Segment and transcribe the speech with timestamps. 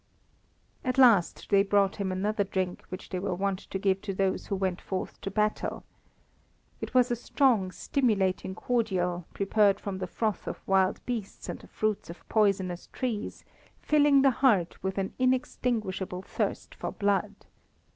[0.83, 4.47] At last they brought him another drink which they were wont to give to those
[4.47, 5.83] who went forth to battle.
[6.79, 11.67] It was a strong, stimulating cordial, prepared from the froth of wild beasts and the
[11.67, 13.45] fruits of poisonous trees,
[13.79, 17.35] filling the heart with an inextinguishable thirst for blood.